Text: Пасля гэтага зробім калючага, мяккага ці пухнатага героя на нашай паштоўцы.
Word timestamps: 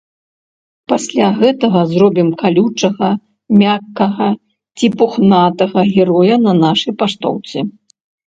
Пасля 0.91 1.27
гэтага 1.39 1.81
зробім 1.91 2.29
калючага, 2.41 3.09
мяккага 3.61 4.29
ці 4.77 4.87
пухнатага 5.01 5.79
героя 5.95 6.35
на 6.49 6.53
нашай 6.65 6.93
паштоўцы. 7.03 7.57